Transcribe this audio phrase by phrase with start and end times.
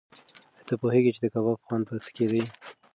[0.55, 2.43] ایا ته پوهېږې چې د کباب خوند په څه کې دی؟